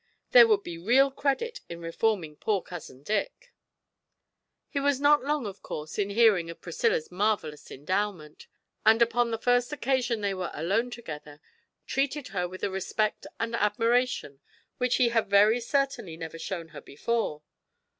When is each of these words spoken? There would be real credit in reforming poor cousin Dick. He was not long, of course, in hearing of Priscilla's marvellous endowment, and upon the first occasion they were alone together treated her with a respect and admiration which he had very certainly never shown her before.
There 0.31 0.47
would 0.47 0.63
be 0.63 0.79
real 0.79 1.11
credit 1.11 1.61
in 1.69 1.79
reforming 1.79 2.35
poor 2.35 2.63
cousin 2.63 3.03
Dick. 3.03 3.53
He 4.67 4.79
was 4.79 4.99
not 4.99 5.23
long, 5.23 5.45
of 5.45 5.61
course, 5.61 5.99
in 5.99 6.09
hearing 6.09 6.49
of 6.49 6.59
Priscilla's 6.59 7.11
marvellous 7.11 7.69
endowment, 7.69 8.47
and 8.83 8.99
upon 9.03 9.29
the 9.29 9.37
first 9.37 9.71
occasion 9.71 10.21
they 10.21 10.33
were 10.33 10.49
alone 10.55 10.89
together 10.89 11.39
treated 11.85 12.29
her 12.29 12.47
with 12.49 12.63
a 12.63 12.71
respect 12.71 13.27
and 13.39 13.55
admiration 13.55 14.39
which 14.79 14.95
he 14.95 15.09
had 15.09 15.29
very 15.29 15.59
certainly 15.59 16.17
never 16.17 16.39
shown 16.39 16.69
her 16.69 16.81
before. 16.81 17.43